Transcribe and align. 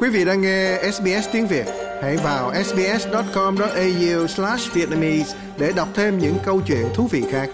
Quý 0.00 0.08
vị 0.08 0.24
đang 0.24 0.40
nghe 0.40 0.90
SBS 0.92 1.28
tiếng 1.32 1.46
Việt, 1.46 1.66
hãy 2.02 2.16
vào 2.16 2.64
sbs.com.au/vietnamese 2.64 5.38
để 5.58 5.72
đọc 5.76 5.88
thêm 5.94 6.18
những 6.18 6.36
câu 6.44 6.62
chuyện 6.66 6.86
thú 6.94 7.06
vị 7.06 7.24
khác. 7.30 7.50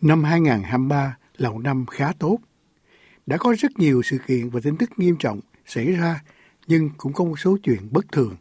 Năm 0.00 0.24
2023 0.24 1.16
là 1.36 1.50
một 1.50 1.58
năm 1.58 1.86
khá 1.86 2.12
tốt. 2.18 2.38
Đã 3.26 3.36
có 3.36 3.54
rất 3.58 3.78
nhiều 3.78 4.02
sự 4.02 4.18
kiện 4.26 4.50
và 4.50 4.60
tin 4.62 4.76
tức 4.76 4.90
nghiêm 4.96 5.16
trọng 5.18 5.40
xảy 5.66 5.92
ra, 5.92 6.22
nhưng 6.66 6.90
cũng 6.96 7.12
có 7.12 7.24
một 7.24 7.38
số 7.38 7.56
chuyện 7.62 7.88
bất 7.90 8.12
thường. 8.12 8.36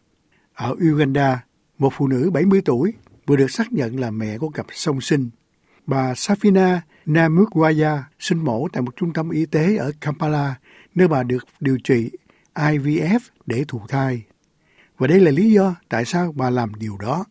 Ở 0.53 0.75
Uganda, 0.91 1.43
một 1.77 1.93
phụ 1.95 2.07
nữ 2.07 2.29
70 2.33 2.61
tuổi 2.65 2.93
vừa 3.25 3.35
được 3.35 3.51
xác 3.51 3.73
nhận 3.73 3.99
là 3.99 4.11
mẹ 4.11 4.37
của 4.37 4.49
cặp 4.49 4.65
song 4.71 5.01
sinh. 5.01 5.29
Bà 5.89 6.13
Safina 6.13 6.79
Namukwaya 7.05 7.97
sinh 8.19 8.37
mổ 8.37 8.67
tại 8.73 8.81
một 8.81 8.95
trung 8.95 9.13
tâm 9.13 9.29
y 9.29 9.45
tế 9.45 9.77
ở 9.77 9.91
Kampala, 10.01 10.55
nơi 10.95 11.07
bà 11.07 11.23
được 11.23 11.45
điều 11.59 11.77
trị 11.83 12.09
IVF 12.55 13.19
để 13.45 13.65
thụ 13.67 13.81
thai. 13.87 14.21
Và 14.97 15.07
đây 15.07 15.19
là 15.19 15.31
lý 15.31 15.51
do 15.51 15.75
tại 15.89 16.05
sao 16.05 16.33
bà 16.35 16.49
làm 16.49 16.71
điều 16.79 16.97
đó. 16.97 17.25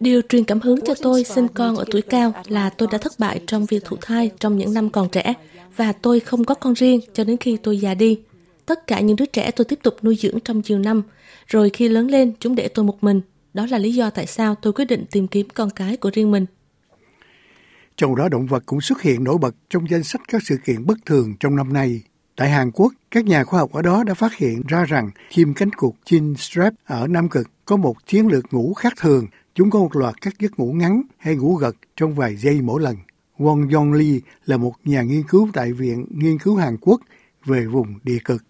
Điều 0.00 0.20
truyền 0.28 0.44
cảm 0.44 0.60
hứng 0.60 0.80
cho 0.84 0.94
tôi 1.02 1.24
sinh 1.24 1.48
con 1.48 1.76
ở 1.76 1.84
tuổi 1.90 2.02
cao 2.02 2.32
là 2.48 2.70
tôi 2.70 2.88
đã 2.92 2.98
thất 2.98 3.12
bại 3.18 3.40
trong 3.46 3.66
việc 3.66 3.84
thụ 3.84 3.96
thai 4.00 4.30
trong 4.38 4.58
những 4.58 4.74
năm 4.74 4.90
còn 4.90 5.08
trẻ 5.08 5.34
và 5.76 5.92
tôi 5.92 6.20
không 6.20 6.44
có 6.44 6.54
con 6.54 6.72
riêng 6.74 7.00
cho 7.14 7.24
đến 7.24 7.36
khi 7.36 7.56
tôi 7.56 7.78
già 7.78 7.94
đi. 7.94 8.20
Tất 8.66 8.86
cả 8.86 9.00
những 9.00 9.16
đứa 9.16 9.26
trẻ 9.26 9.50
tôi 9.50 9.64
tiếp 9.64 9.78
tục 9.82 9.96
nuôi 10.02 10.16
dưỡng 10.16 10.40
trong 10.40 10.62
nhiều 10.66 10.78
năm, 10.78 11.02
rồi 11.46 11.70
khi 11.70 11.88
lớn 11.88 12.06
lên 12.06 12.32
chúng 12.40 12.54
để 12.54 12.68
tôi 12.68 12.84
một 12.84 13.04
mình. 13.04 13.20
Đó 13.54 13.66
là 13.70 13.78
lý 13.78 13.94
do 13.94 14.10
tại 14.10 14.26
sao 14.26 14.54
tôi 14.54 14.72
quyết 14.72 14.84
định 14.84 15.04
tìm 15.10 15.28
kiếm 15.28 15.48
con 15.54 15.70
cái 15.70 15.96
của 15.96 16.10
riêng 16.14 16.30
mình. 16.30 16.46
Trong 17.96 18.16
đó 18.16 18.28
động 18.28 18.46
vật 18.46 18.62
cũng 18.66 18.80
xuất 18.80 19.02
hiện 19.02 19.24
nổi 19.24 19.38
bật 19.38 19.54
trong 19.70 19.90
danh 19.90 20.02
sách 20.02 20.20
các 20.28 20.42
sự 20.44 20.56
kiện 20.64 20.86
bất 20.86 20.98
thường 21.06 21.34
trong 21.40 21.56
năm 21.56 21.72
nay. 21.72 22.02
Tại 22.36 22.50
Hàn 22.50 22.70
Quốc, 22.70 22.92
các 23.10 23.24
nhà 23.24 23.44
khoa 23.44 23.60
học 23.60 23.72
ở 23.72 23.82
đó 23.82 24.04
đã 24.04 24.14
phát 24.14 24.34
hiện 24.36 24.62
ra 24.68 24.84
rằng 24.84 25.10
chim 25.30 25.54
cánh 25.54 25.70
cụt 25.70 25.94
chin 26.04 26.34
strap 26.36 26.74
ở 26.84 27.06
Nam 27.06 27.28
Cực 27.28 27.46
có 27.64 27.76
một 27.76 28.06
chiến 28.06 28.26
lược 28.26 28.52
ngủ 28.52 28.74
khác 28.74 28.92
thường. 29.00 29.26
Chúng 29.54 29.70
có 29.70 29.78
một 29.78 29.96
loạt 29.96 30.20
các 30.20 30.34
giấc 30.38 30.58
ngủ 30.58 30.72
ngắn 30.72 31.02
hay 31.18 31.36
ngủ 31.36 31.54
gật 31.54 31.76
trong 31.96 32.14
vài 32.14 32.36
giây 32.36 32.60
mỗi 32.60 32.82
lần. 32.82 32.96
Won 33.38 33.74
Yong 33.74 33.92
Lee 33.92 34.18
là 34.46 34.56
một 34.56 34.74
nhà 34.84 35.02
nghiên 35.02 35.22
cứu 35.22 35.48
tại 35.52 35.72
Viện 35.72 36.06
Nghiên 36.10 36.38
cứu 36.38 36.56
Hàn 36.56 36.76
Quốc 36.80 37.00
về 37.44 37.66
vùng 37.66 37.94
địa 38.04 38.18
cực. 38.24 38.42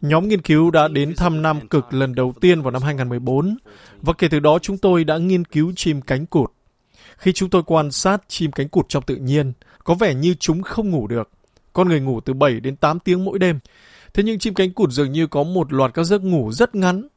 Nhóm 0.00 0.28
nghiên 0.28 0.42
cứu 0.42 0.70
đã 0.70 0.88
đến 0.88 1.14
thăm 1.16 1.42
Nam 1.42 1.68
Cực 1.68 1.94
lần 1.94 2.14
đầu 2.14 2.34
tiên 2.40 2.62
vào 2.62 2.70
năm 2.70 2.82
2014 2.82 3.56
và 4.02 4.12
kể 4.12 4.28
từ 4.28 4.40
đó 4.40 4.58
chúng 4.58 4.78
tôi 4.78 5.04
đã 5.04 5.18
nghiên 5.18 5.44
cứu 5.44 5.72
chim 5.76 6.00
cánh 6.00 6.26
cụt. 6.26 6.50
Khi 7.16 7.32
chúng 7.32 7.50
tôi 7.50 7.62
quan 7.62 7.90
sát 7.90 8.22
chim 8.28 8.52
cánh 8.52 8.68
cụt 8.68 8.88
trong 8.88 9.02
tự 9.02 9.16
nhiên, 9.16 9.52
có 9.84 9.94
vẻ 9.94 10.14
như 10.14 10.34
chúng 10.34 10.62
không 10.62 10.90
ngủ 10.90 11.06
được. 11.06 11.30
Con 11.72 11.88
người 11.88 12.00
ngủ 12.00 12.20
từ 12.20 12.32
7 12.32 12.60
đến 12.60 12.76
8 12.76 12.98
tiếng 12.98 13.24
mỗi 13.24 13.38
đêm. 13.38 13.58
Thế 14.14 14.22
nhưng 14.22 14.38
chim 14.38 14.54
cánh 14.54 14.72
cụt 14.72 14.90
dường 14.90 15.12
như 15.12 15.26
có 15.26 15.42
một 15.42 15.72
loạt 15.72 15.94
các 15.94 16.04
giấc 16.04 16.22
ngủ 16.22 16.52
rất 16.52 16.74
ngắn. 16.74 17.08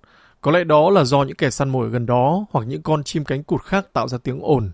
Có 0.42 0.52
lẽ 0.52 0.64
đó 0.64 0.90
là 0.90 1.04
do 1.04 1.24
những 1.24 1.36
kẻ 1.36 1.50
săn 1.50 1.70
mồi 1.70 1.90
gần 1.90 2.06
đó 2.06 2.46
hoặc 2.52 2.66
những 2.68 2.82
con 2.82 3.04
chim 3.04 3.26
cánh 3.26 3.44
cụt 3.44 3.62
khác 3.62 3.94
tạo 3.94 4.08
ra 4.08 4.18
tiếng 4.18 4.40
ồn. 4.42 4.72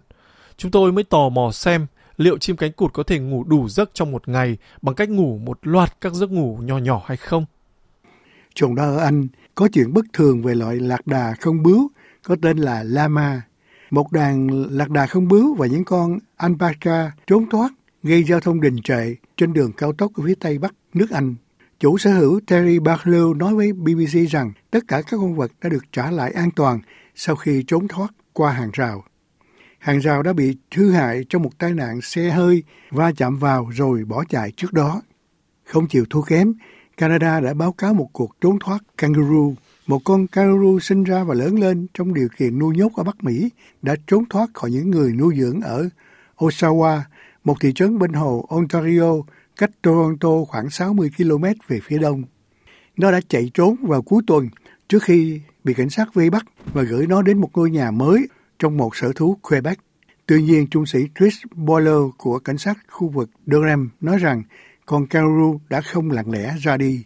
Chúng 0.57 0.71
tôi 0.71 0.91
mới 0.91 1.03
tò 1.03 1.29
mò 1.29 1.51
xem 1.51 1.87
liệu 2.17 2.37
chim 2.37 2.55
cánh 2.57 2.71
cụt 2.71 2.93
có 2.93 3.03
thể 3.03 3.19
ngủ 3.19 3.43
đủ 3.43 3.69
giấc 3.69 3.91
trong 3.93 4.11
một 4.11 4.27
ngày 4.27 4.57
bằng 4.81 4.95
cách 4.95 5.09
ngủ 5.09 5.37
một 5.37 5.59
loạt 5.61 6.01
các 6.01 6.13
giấc 6.13 6.31
ngủ 6.31 6.57
nhỏ 6.61 6.77
nhỏ 6.77 7.01
hay 7.05 7.17
không. 7.17 7.45
Chúng 8.55 8.75
đó 8.75 8.83
ở 8.83 8.97
Anh 8.97 9.27
có 9.55 9.67
chuyện 9.73 9.93
bất 9.93 10.05
thường 10.13 10.41
về 10.41 10.55
loại 10.55 10.79
lạc 10.79 11.07
đà 11.07 11.35
không 11.39 11.63
bướu, 11.63 11.89
có 12.23 12.35
tên 12.41 12.57
là 12.57 12.83
Lama. 12.83 13.41
Một 13.91 14.11
đàn 14.11 14.47
lạc 14.69 14.89
đà 14.89 15.05
không 15.05 15.27
bướu 15.27 15.55
và 15.55 15.67
những 15.67 15.85
con 15.85 16.19
alpaca 16.37 17.11
trốn 17.27 17.49
thoát 17.49 17.71
gây 18.03 18.23
giao 18.23 18.39
thông 18.39 18.61
đình 18.61 18.81
trệ 18.83 19.15
trên 19.37 19.53
đường 19.53 19.71
cao 19.77 19.93
tốc 19.93 20.11
ở 20.15 20.23
phía 20.25 20.35
tây 20.39 20.57
bắc 20.57 20.73
nước 20.93 21.09
Anh. 21.11 21.35
Chủ 21.79 21.97
sở 21.97 22.13
hữu 22.13 22.39
Terry 22.47 22.79
Barlow 22.79 23.37
nói 23.37 23.55
với 23.55 23.73
BBC 23.73 24.29
rằng 24.29 24.51
tất 24.71 24.79
cả 24.87 25.01
các 25.01 25.17
con 25.17 25.35
vật 25.35 25.51
đã 25.61 25.69
được 25.69 25.83
trả 25.91 26.11
lại 26.11 26.31
an 26.31 26.51
toàn 26.51 26.79
sau 27.15 27.35
khi 27.35 27.63
trốn 27.67 27.87
thoát 27.87 28.13
qua 28.33 28.51
hàng 28.51 28.69
rào. 28.73 29.03
Hàng 29.83 29.99
rào 29.99 30.23
đã 30.23 30.33
bị 30.33 30.57
hư 30.75 30.91
hại 30.91 31.25
trong 31.29 31.43
một 31.43 31.59
tai 31.59 31.73
nạn 31.73 32.01
xe 32.01 32.29
hơi 32.29 32.63
va 32.91 33.11
chạm 33.17 33.37
vào 33.37 33.69
rồi 33.73 34.05
bỏ 34.05 34.23
chạy 34.29 34.51
trước 34.51 34.73
đó. 34.73 35.01
Không 35.65 35.87
chịu 35.87 36.05
thua 36.09 36.21
kém, 36.21 36.53
Canada 36.97 37.39
đã 37.39 37.53
báo 37.53 37.71
cáo 37.71 37.93
một 37.93 38.09
cuộc 38.13 38.35
trốn 38.41 38.59
thoát 38.59 38.83
kangaroo. 38.97 39.49
Một 39.87 39.99
con 40.05 40.27
kangaroo 40.27 40.79
sinh 40.81 41.03
ra 41.03 41.23
và 41.23 41.35
lớn 41.35 41.59
lên 41.59 41.87
trong 41.93 42.13
điều 42.13 42.27
kiện 42.37 42.59
nuôi 42.59 42.77
nhốt 42.77 42.91
ở 42.95 43.03
Bắc 43.03 43.23
Mỹ 43.23 43.49
đã 43.81 43.95
trốn 44.07 44.23
thoát 44.29 44.49
khỏi 44.53 44.71
những 44.71 44.91
người 44.91 45.13
nuôi 45.13 45.35
dưỡng 45.37 45.61
ở 45.61 45.89
Oshawa, 46.37 46.99
một 47.43 47.55
thị 47.59 47.73
trấn 47.75 47.99
bên 47.99 48.13
hồ 48.13 48.45
Ontario, 48.49 49.13
cách 49.57 49.71
Toronto 49.81 50.29
khoảng 50.47 50.69
60 50.69 51.09
km 51.17 51.43
về 51.67 51.79
phía 51.83 51.97
đông. 51.97 52.23
Nó 52.97 53.11
đã 53.11 53.19
chạy 53.27 53.51
trốn 53.53 53.75
vào 53.81 54.01
cuối 54.01 54.23
tuần 54.27 54.49
trước 54.87 55.03
khi 55.03 55.41
bị 55.63 55.73
cảnh 55.73 55.89
sát 55.89 56.13
vây 56.13 56.29
bắt 56.29 56.45
và 56.73 56.83
gửi 56.83 57.07
nó 57.07 57.21
đến 57.21 57.37
một 57.41 57.49
ngôi 57.53 57.71
nhà 57.71 57.91
mới 57.91 58.27
trong 58.63 58.77
một 58.77 58.95
sở 58.95 59.11
thú 59.15 59.37
Quebec. 59.41 59.77
Tuy 60.25 60.41
nhiên, 60.41 60.67
trung 60.67 60.85
sĩ 60.85 60.99
Chris 61.19 61.41
Boiler 61.51 62.01
của 62.17 62.39
cảnh 62.39 62.57
sát 62.57 62.77
khu 62.89 63.09
vực 63.09 63.29
Durham 63.45 63.89
nói 64.01 64.17
rằng 64.17 64.43
con 64.85 65.07
kangaroo 65.07 65.59
đã 65.69 65.81
không 65.81 66.11
lặng 66.11 66.31
lẽ 66.31 66.55
ra 66.61 66.77
đi. 66.77 67.03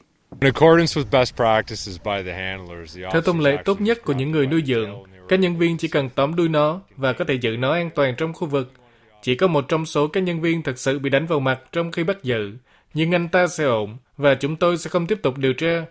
Theo 3.12 3.22
thông 3.26 3.40
lệ 3.40 3.58
tốt 3.66 3.82
nhất 3.82 4.04
của 4.06 4.14
những 4.14 4.32
người 4.32 4.48
nuôi 4.48 4.64
dưỡng, 4.66 4.90
các 5.30 5.40
nhân 5.40 5.58
viên 5.58 5.78
chỉ 5.78 5.88
cần 5.88 6.10
tóm 6.16 6.36
đuôi 6.36 6.50
nó 6.50 6.82
và 6.96 7.14
có 7.14 7.26
thể 7.28 7.34
giữ 7.34 7.58
nó 7.58 7.72
an 7.72 7.90
toàn 7.96 8.16
trong 8.18 8.34
khu 8.34 8.48
vực. 8.48 8.74
Chỉ 9.22 9.36
có 9.36 9.48
một 9.48 9.66
trong 9.68 9.86
số 9.86 10.08
các 10.08 10.24
nhân 10.24 10.42
viên 10.42 10.64
thật 10.64 10.80
sự 10.80 11.00
bị 11.00 11.10
đánh 11.10 11.26
vào 11.26 11.40
mặt 11.40 11.60
trong 11.72 11.92
khi 11.92 12.04
bắt 12.04 12.24
giữ, 12.24 12.54
nhưng 12.94 13.16
anh 13.16 13.30
ta 13.30 13.48
sẽ 13.48 13.64
ổn 13.64 13.98
và 14.18 14.36
chúng 14.36 14.56
tôi 14.56 14.78
sẽ 14.78 14.90
không 14.90 15.08
tiếp 15.08 15.20
tục 15.24 15.38
điều 15.38 15.54
tra. 15.54 15.86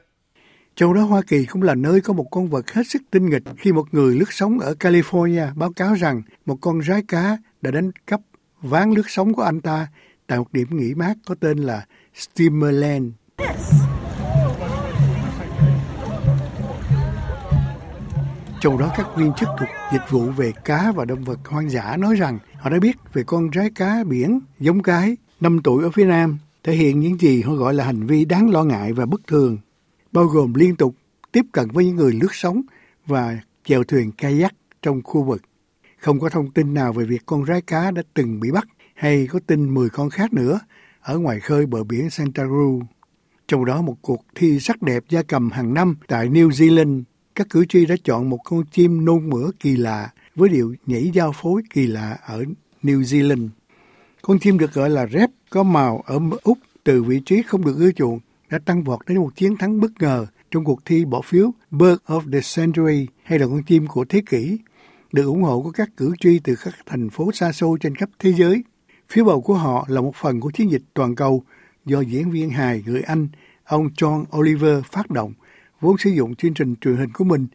Châu 0.76 0.92
đó 0.92 1.02
Hoa 1.02 1.22
Kỳ 1.22 1.44
cũng 1.44 1.62
là 1.62 1.74
nơi 1.74 2.00
có 2.00 2.12
một 2.12 2.24
con 2.30 2.48
vật 2.48 2.72
hết 2.72 2.82
sức 2.86 3.02
tinh 3.10 3.30
nghịch 3.30 3.42
khi 3.56 3.72
một 3.72 3.94
người 3.94 4.14
lướt 4.14 4.32
sóng 4.32 4.58
ở 4.58 4.74
California 4.80 5.54
báo 5.54 5.72
cáo 5.72 5.94
rằng 5.94 6.22
một 6.46 6.56
con 6.60 6.80
rái 6.82 7.02
cá 7.08 7.38
đã 7.62 7.70
đánh 7.70 7.90
cắp 8.06 8.20
ván 8.62 8.90
lướt 8.90 9.02
sóng 9.08 9.34
của 9.34 9.42
anh 9.42 9.60
ta 9.60 9.88
tại 10.26 10.38
một 10.38 10.52
điểm 10.52 10.68
nghỉ 10.70 10.94
mát 10.94 11.14
có 11.26 11.34
tên 11.40 11.58
là 11.58 11.86
Steamerland. 12.14 13.12
Trong 18.60 18.78
đó 18.78 18.92
các 18.96 19.06
viên 19.16 19.32
chức 19.32 19.48
thuộc 19.58 19.68
dịch 19.92 20.10
vụ 20.10 20.20
về 20.20 20.52
cá 20.64 20.92
và 20.92 21.04
động 21.04 21.24
vật 21.24 21.38
hoang 21.44 21.70
dã 21.70 21.96
nói 21.96 22.14
rằng 22.14 22.38
họ 22.54 22.70
đã 22.70 22.78
biết 22.78 22.96
về 23.12 23.22
con 23.26 23.48
rái 23.54 23.70
cá 23.70 24.04
biển 24.04 24.40
giống 24.58 24.82
cái 24.82 25.16
5 25.40 25.60
tuổi 25.64 25.84
ở 25.84 25.90
phía 25.90 26.04
Nam 26.04 26.38
thể 26.62 26.72
hiện 26.72 27.00
những 27.00 27.20
gì 27.20 27.42
họ 27.42 27.54
gọi 27.54 27.74
là 27.74 27.84
hành 27.84 28.06
vi 28.06 28.24
đáng 28.24 28.50
lo 28.50 28.64
ngại 28.64 28.92
và 28.92 29.06
bất 29.06 29.20
thường 29.26 29.58
bao 30.16 30.24
gồm 30.26 30.54
liên 30.54 30.76
tục 30.76 30.94
tiếp 31.32 31.42
cận 31.52 31.70
với 31.70 31.84
những 31.84 31.96
người 31.96 32.12
lướt 32.12 32.34
sóng 32.34 32.62
và 33.06 33.38
chèo 33.64 33.84
thuyền 33.84 34.12
kayak 34.12 34.54
trong 34.82 35.02
khu 35.02 35.22
vực. 35.22 35.42
Không 35.98 36.20
có 36.20 36.28
thông 36.28 36.50
tin 36.50 36.74
nào 36.74 36.92
về 36.92 37.04
việc 37.04 37.22
con 37.26 37.44
rái 37.46 37.62
cá 37.62 37.90
đã 37.90 38.02
từng 38.14 38.40
bị 38.40 38.50
bắt 38.50 38.68
hay 38.94 39.26
có 39.26 39.40
tin 39.46 39.74
10 39.74 39.88
con 39.88 40.10
khác 40.10 40.32
nữa 40.32 40.60
ở 41.00 41.18
ngoài 41.18 41.40
khơi 41.40 41.66
bờ 41.66 41.84
biển 41.84 42.10
Santa 42.10 42.42
Cruz. 42.42 42.82
Trong 43.48 43.64
đó 43.64 43.82
một 43.82 43.96
cuộc 44.02 44.24
thi 44.34 44.60
sắc 44.60 44.82
đẹp 44.82 45.04
gia 45.08 45.22
cầm 45.22 45.50
hàng 45.50 45.74
năm 45.74 45.96
tại 46.08 46.28
New 46.28 46.48
Zealand, 46.48 47.02
các 47.34 47.46
cử 47.50 47.64
tri 47.68 47.86
đã 47.86 47.94
chọn 48.04 48.30
một 48.30 48.38
con 48.44 48.64
chim 48.72 49.04
nôn 49.04 49.30
mửa 49.30 49.50
kỳ 49.60 49.76
lạ 49.76 50.10
với 50.34 50.48
điệu 50.48 50.74
nhảy 50.86 51.10
giao 51.14 51.32
phối 51.32 51.62
kỳ 51.70 51.86
lạ 51.86 52.18
ở 52.26 52.44
New 52.82 53.00
Zealand. 53.00 53.48
Con 54.22 54.38
chim 54.38 54.58
được 54.58 54.72
gọi 54.72 54.90
là 54.90 55.06
rep 55.06 55.30
có 55.50 55.62
màu 55.62 56.02
ở 56.06 56.20
Úc 56.42 56.58
từ 56.84 57.02
vị 57.02 57.20
trí 57.26 57.42
không 57.42 57.64
được 57.64 57.76
ưa 57.76 57.92
chuộng 57.92 58.20
đã 58.50 58.58
tăng 58.58 58.84
vọt 58.84 58.98
đến 59.06 59.18
một 59.18 59.36
chiến 59.36 59.56
thắng 59.56 59.80
bất 59.80 59.90
ngờ 60.00 60.26
trong 60.50 60.64
cuộc 60.64 60.84
thi 60.84 61.04
bỏ 61.04 61.20
phiếu 61.20 61.50
Bird 61.70 61.98
of 62.06 62.32
the 62.32 62.40
Century 62.56 63.06
hay 63.22 63.38
là 63.38 63.46
con 63.46 63.62
chim 63.62 63.86
của 63.86 64.04
thế 64.04 64.22
kỷ, 64.26 64.58
được 65.12 65.22
ủng 65.22 65.42
hộ 65.42 65.62
của 65.62 65.70
các 65.70 65.88
cử 65.96 66.14
tri 66.20 66.38
từ 66.38 66.54
các 66.64 66.74
thành 66.86 67.10
phố 67.10 67.32
xa 67.32 67.52
xôi 67.52 67.78
trên 67.80 67.94
khắp 67.94 68.08
thế 68.18 68.32
giới. 68.32 68.64
Phiếu 69.08 69.24
bầu 69.24 69.40
của 69.40 69.54
họ 69.54 69.86
là 69.88 70.00
một 70.00 70.14
phần 70.16 70.40
của 70.40 70.50
chiến 70.50 70.70
dịch 70.70 70.82
toàn 70.94 71.14
cầu 71.14 71.42
do 71.84 72.00
diễn 72.00 72.30
viên 72.30 72.50
hài 72.50 72.82
người 72.86 73.02
Anh 73.02 73.28
ông 73.64 73.88
John 73.96 74.24
Oliver 74.38 74.84
phát 74.84 75.10
động, 75.10 75.32
vốn 75.80 75.98
sử 75.98 76.10
dụng 76.10 76.34
chương 76.34 76.54
trình 76.54 76.74
truyền 76.80 76.96
hình 76.96 77.12
của 77.12 77.24
mình 77.24 77.46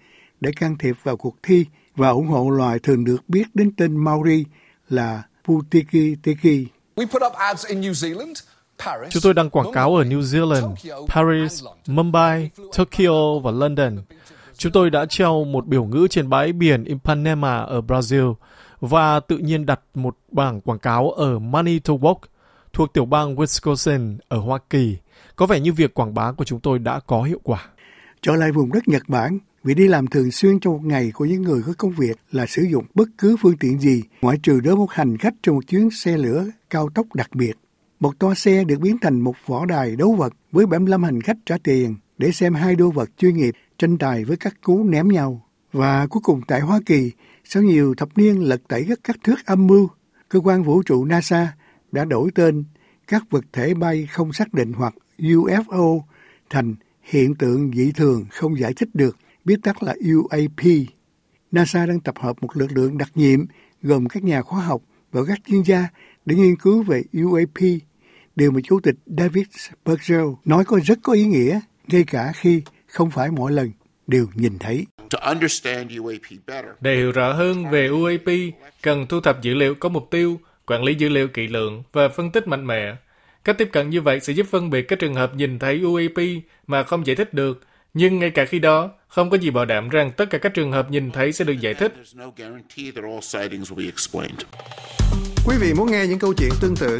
để 0.42 0.52
can 0.56 0.78
thiệp 0.78 0.96
vào 1.04 1.18
cuộc 1.18 1.36
thi 1.44 1.66
và 1.96 2.10
ủng 2.10 2.28
hộ 2.28 2.50
loài 2.50 2.80
thường 2.80 3.04
được 3.04 3.30
biết 3.30 3.44
đến 3.54 3.72
tên 3.78 3.98
Maori 3.98 4.46
là 4.90 5.24
Putiki 5.46 6.24
Tiki. 6.24 6.68
We 6.96 7.08
put 7.08 7.22
up 7.26 7.34
ads 7.34 7.66
in 7.66 7.82
New 7.82 7.92
Zealand 7.92 8.34
Chúng 9.10 9.22
tôi 9.22 9.34
đăng 9.34 9.50
quảng 9.50 9.72
cáo 9.74 9.96
ở 9.96 10.04
New 10.04 10.22
Zealand, 10.22 10.76
Paris, 11.08 11.64
Mumbai, 11.88 12.50
Tokyo 12.78 13.40
và 13.44 13.52
London. 13.52 13.98
Chúng 14.58 14.72
tôi 14.72 14.90
đã 14.90 15.06
treo 15.06 15.44
một 15.44 15.68
biểu 15.68 15.84
ngữ 15.84 16.08
trên 16.10 16.30
bãi 16.30 16.54
biển 16.54 16.84
Ipanema 16.84 17.58
ở 17.58 17.82
Brazil 17.82 18.34
và 18.80 19.20
tự 19.20 19.38
nhiên 19.38 19.66
đặt 19.66 19.80
một 19.94 20.18
bảng 20.32 20.62
quảng 20.62 20.80
cáo 20.80 21.12
ở 21.12 21.40
Manitowoc 21.40 22.16
thuộc 22.74 22.94
tiểu 22.94 23.06
bang 23.06 23.36
Wisconsin 23.36 24.18
ở 24.28 24.38
Hoa 24.38 24.60
Kỳ. 24.70 24.98
Có 25.36 25.46
vẻ 25.46 25.60
như 25.60 25.74
việc 25.74 25.94
quảng 25.94 26.14
bá 26.14 26.32
của 26.32 26.44
chúng 26.44 26.60
tôi 26.60 26.80
đã 26.80 27.00
có 27.00 27.24
hiệu 27.24 27.40
quả. 27.44 27.66
Trở 28.22 28.36
lại 28.36 28.52
vùng 28.52 28.72
đất 28.72 28.88
Nhật 28.88 29.04
Bản, 29.08 29.40
Việc 29.64 29.74
đi 29.74 29.88
làm 29.88 30.08
thường 30.08 30.32
xuyên 30.32 30.60
trong 30.60 30.74
một 30.74 30.80
ngày 30.84 31.12
của 31.14 31.26
những 31.26 31.42
người 31.42 31.62
có 31.66 31.74
công 31.78 31.92
việc 31.92 32.18
là 32.32 32.46
sử 32.46 32.62
dụng 32.62 32.86
bất 32.96 33.08
cứ 33.18 33.36
phương 33.42 33.58
tiện 33.58 33.80
gì, 33.80 34.04
ngoại 34.22 34.38
trừ 34.44 34.60
đỡ 34.60 34.76
một 34.76 34.92
hành 34.92 35.18
khách 35.18 35.34
trong 35.44 35.56
một 35.56 35.68
chuyến 35.68 35.90
xe 35.90 36.18
lửa 36.18 36.46
cao 36.70 36.90
tốc 36.96 37.06
đặc 37.14 37.30
biệt. 37.36 37.54
Một 38.02 38.20
toa 38.20 38.36
xe 38.36 38.64
được 38.64 38.80
biến 38.80 38.98
thành 39.02 39.20
một 39.20 39.36
võ 39.46 39.66
đài 39.66 39.96
đấu 39.96 40.16
vật 40.16 40.34
với 40.52 40.66
75 40.66 41.04
hành 41.04 41.22
khách 41.22 41.38
trả 41.46 41.58
tiền 41.64 41.96
để 42.18 42.32
xem 42.32 42.54
hai 42.54 42.76
đô 42.76 42.92
vật 42.92 43.10
chuyên 43.18 43.38
nghiệp 43.38 43.56
tranh 43.78 43.98
tài 43.98 44.26
với 44.26 44.38
các 44.38 44.62
cú 44.62 44.84
ném 44.84 45.08
nhau. 45.08 45.46
Và 45.72 46.08
cuối 46.08 46.22
cùng 46.24 46.42
tại 46.48 46.62
Hoa 46.62 46.80
Kỳ, 46.86 47.12
sau 47.44 47.64
nhiều 47.64 47.96
thập 47.96 48.18
niên 48.18 48.40
lật 48.40 48.62
tẩy 48.68 48.86
các 48.90 49.00
các 49.04 49.18
thước 49.24 49.46
âm 49.46 49.68
mưu, 49.68 49.88
cơ 50.30 50.40
quan 50.40 50.64
vũ 50.64 50.84
trụ 50.84 51.06
NASA 51.06 51.54
đã 51.92 52.06
đổi 52.06 52.30
tên 52.36 52.64
các 53.08 53.24
vật 53.30 53.46
thể 53.54 53.74
bay 53.74 54.08
không 54.12 54.34
xác 54.34 54.54
định 54.54 54.74
hoặc 54.74 54.94
UFO 55.18 56.02
thành 56.50 56.76
hiện 57.02 57.36
tượng 57.36 57.72
dị 57.76 57.92
thường 57.92 58.26
không 58.32 58.60
giải 58.60 58.74
thích 58.74 58.90
được, 58.94 59.18
viết 59.46 59.60
tắt 59.64 59.84
là 59.84 59.96
UAP. 60.14 60.88
NASA 61.52 61.86
đang 61.86 62.00
tập 62.00 62.16
hợp 62.20 62.42
một 62.42 62.58
lực 62.58 62.72
lượng 62.72 62.98
đặc 62.98 63.12
nhiệm 63.16 63.46
gồm 63.82 64.08
các 64.08 64.24
nhà 64.24 64.42
khoa 64.42 64.62
học 64.62 64.82
và 65.12 65.22
các 65.28 65.40
chuyên 65.48 65.62
gia 65.62 65.88
để 66.26 66.36
nghiên 66.36 66.56
cứu 66.56 66.84
về 66.84 67.04
UAP, 67.14 67.82
điều 68.36 68.52
mà 68.52 68.60
Chủ 68.64 68.80
tịch 68.80 68.96
David 69.18 69.46
Spergel 69.52 70.26
nói 70.46 70.64
có 70.66 70.80
rất 70.84 71.00
có 71.04 71.14
ý 71.14 71.24
nghĩa, 71.24 71.60
ngay 71.88 72.04
cả 72.04 72.32
khi 72.36 72.62
không 72.88 73.12
phải 73.12 73.32
mỗi 73.32 73.52
lần 73.52 73.72
đều 74.08 74.28
nhìn 74.36 74.60
thấy. 74.60 74.86
Để 76.82 76.96
hiểu 76.96 77.12
rõ 77.12 77.34
hơn 77.34 77.70
về 77.72 77.88
UAP, 77.88 78.30
cần 78.82 79.08
thu 79.08 79.22
thập 79.22 79.42
dữ 79.42 79.54
liệu 79.54 79.76
có 79.76 79.90
mục 79.90 80.08
tiêu, 80.12 80.40
quản 80.66 80.84
lý 80.84 80.96
dữ 80.96 81.10
liệu 81.10 81.28
kỹ 81.28 81.48
lưỡng 81.48 81.84
và 81.94 82.10
phân 82.10 82.32
tích 82.32 82.48
mạnh 82.48 82.68
mẽ. 82.68 82.96
Cách 83.44 83.58
tiếp 83.58 83.70
cận 83.72 83.90
như 83.90 84.02
vậy 84.02 84.20
sẽ 84.20 84.34
giúp 84.34 84.48
phân 84.52 84.70
biệt 84.70 84.82
các 84.82 85.00
trường 85.00 85.16
hợp 85.16 85.36
nhìn 85.36 85.60
thấy 85.60 85.82
UAP 85.82 86.44
mà 86.68 86.84
không 86.84 87.08
giải 87.08 87.16
thích 87.16 87.34
được, 87.34 87.62
nhưng 87.94 88.20
ngay 88.20 88.30
cả 88.30 88.46
khi 88.46 88.60
đó, 88.60 88.92
không 89.08 89.30
có 89.30 89.38
gì 89.38 89.50
bảo 89.50 89.66
đảm 89.66 89.90
rằng 89.90 90.12
tất 90.18 90.30
cả 90.30 90.38
các 90.38 90.54
trường 90.54 90.72
hợp 90.72 90.92
nhìn 90.92 91.12
thấy 91.12 91.32
sẽ 91.32 91.46
được 91.46 91.60
giải 91.60 91.74
thích. 91.74 91.94
Quý 95.46 95.56
vị 95.60 95.74
muốn 95.74 95.92
nghe 95.92 96.08
những 96.08 96.20
câu 96.20 96.34
chuyện 96.34 96.52
tương 96.62 96.76
tự 96.76 97.00